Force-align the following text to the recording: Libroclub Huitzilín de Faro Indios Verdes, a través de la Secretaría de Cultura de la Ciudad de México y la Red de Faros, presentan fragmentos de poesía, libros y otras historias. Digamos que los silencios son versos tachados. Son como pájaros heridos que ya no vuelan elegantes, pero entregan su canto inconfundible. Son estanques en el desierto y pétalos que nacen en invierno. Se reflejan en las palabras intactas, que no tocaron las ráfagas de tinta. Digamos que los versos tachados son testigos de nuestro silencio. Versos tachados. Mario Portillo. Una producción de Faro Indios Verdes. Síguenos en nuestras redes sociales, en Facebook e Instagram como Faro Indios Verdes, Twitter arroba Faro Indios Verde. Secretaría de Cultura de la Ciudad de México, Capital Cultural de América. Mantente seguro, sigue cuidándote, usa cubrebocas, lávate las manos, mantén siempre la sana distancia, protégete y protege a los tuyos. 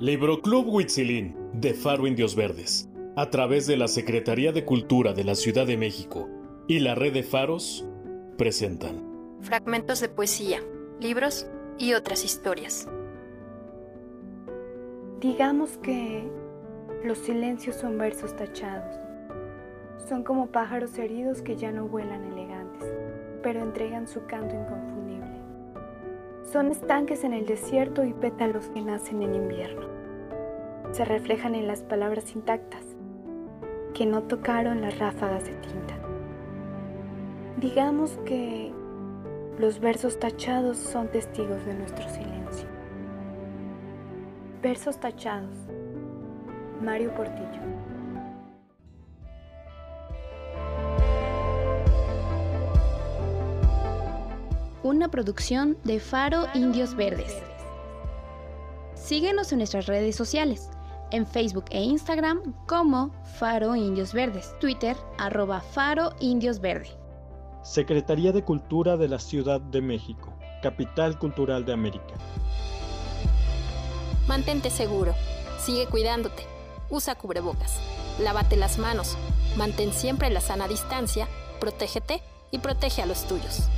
Libroclub 0.00 0.68
Huitzilín 0.68 1.34
de 1.54 1.74
Faro 1.74 2.06
Indios 2.06 2.36
Verdes, 2.36 2.88
a 3.16 3.30
través 3.30 3.66
de 3.66 3.76
la 3.76 3.88
Secretaría 3.88 4.52
de 4.52 4.64
Cultura 4.64 5.12
de 5.12 5.24
la 5.24 5.34
Ciudad 5.34 5.66
de 5.66 5.76
México 5.76 6.28
y 6.68 6.78
la 6.78 6.94
Red 6.94 7.14
de 7.14 7.24
Faros, 7.24 7.84
presentan 8.36 9.02
fragmentos 9.40 10.00
de 10.00 10.08
poesía, 10.08 10.60
libros 11.00 11.48
y 11.78 11.94
otras 11.94 12.24
historias. 12.24 12.86
Digamos 15.20 15.78
que 15.78 16.30
los 17.02 17.18
silencios 17.18 17.74
son 17.74 17.98
versos 17.98 18.36
tachados. 18.36 18.94
Son 20.08 20.22
como 20.22 20.46
pájaros 20.46 20.96
heridos 20.96 21.42
que 21.42 21.56
ya 21.56 21.72
no 21.72 21.88
vuelan 21.88 22.22
elegantes, 22.22 22.86
pero 23.42 23.62
entregan 23.62 24.06
su 24.06 24.24
canto 24.26 24.54
inconfundible. 24.54 25.37
Son 26.52 26.70
estanques 26.70 27.24
en 27.24 27.34
el 27.34 27.44
desierto 27.44 28.04
y 28.04 28.14
pétalos 28.14 28.68
que 28.68 28.80
nacen 28.80 29.20
en 29.20 29.34
invierno. 29.34 29.86
Se 30.92 31.04
reflejan 31.04 31.54
en 31.54 31.68
las 31.68 31.82
palabras 31.82 32.34
intactas, 32.34 32.96
que 33.92 34.06
no 34.06 34.22
tocaron 34.22 34.80
las 34.80 34.98
ráfagas 34.98 35.44
de 35.44 35.52
tinta. 35.56 35.94
Digamos 37.58 38.18
que 38.24 38.72
los 39.58 39.78
versos 39.78 40.18
tachados 40.18 40.78
son 40.78 41.08
testigos 41.08 41.66
de 41.66 41.74
nuestro 41.74 42.08
silencio. 42.08 42.66
Versos 44.62 44.98
tachados. 44.98 45.54
Mario 46.82 47.12
Portillo. 47.14 47.60
Una 54.88 55.10
producción 55.10 55.76
de 55.84 56.00
Faro 56.00 56.46
Indios 56.54 56.94
Verdes. 56.94 57.36
Síguenos 58.94 59.52
en 59.52 59.58
nuestras 59.58 59.84
redes 59.84 60.16
sociales, 60.16 60.70
en 61.10 61.26
Facebook 61.26 61.66
e 61.68 61.82
Instagram 61.82 62.54
como 62.66 63.10
Faro 63.38 63.76
Indios 63.76 64.14
Verdes, 64.14 64.54
Twitter 64.60 64.96
arroba 65.18 65.60
Faro 65.60 66.14
Indios 66.20 66.58
Verde. 66.58 66.88
Secretaría 67.62 68.32
de 68.32 68.42
Cultura 68.42 68.96
de 68.96 69.08
la 69.08 69.18
Ciudad 69.18 69.60
de 69.60 69.82
México, 69.82 70.32
Capital 70.62 71.18
Cultural 71.18 71.66
de 71.66 71.74
América. 71.74 72.14
Mantente 74.26 74.70
seguro, 74.70 75.12
sigue 75.58 75.86
cuidándote, 75.86 76.44
usa 76.88 77.14
cubrebocas, 77.14 77.78
lávate 78.18 78.56
las 78.56 78.78
manos, 78.78 79.18
mantén 79.54 79.92
siempre 79.92 80.30
la 80.30 80.40
sana 80.40 80.66
distancia, 80.66 81.28
protégete 81.60 82.22
y 82.50 82.60
protege 82.60 83.02
a 83.02 83.06
los 83.06 83.28
tuyos. 83.28 83.68